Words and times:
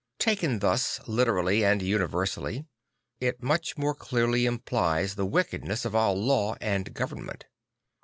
Taken 0.17 0.57
thus 0.57 0.99
literally 1.07 1.63
and 1.63 1.79
universally, 1.79 2.65
it 3.19 3.43
much 3.43 3.77
more 3.77 3.93
clearly 3.93 4.47
implies 4.47 5.13
the 5.13 5.27
wickedness 5.27 5.85
of 5.85 5.93
all 5.93 6.19
law 6.19 6.55
and 6.59 6.91
government. 6.95 7.45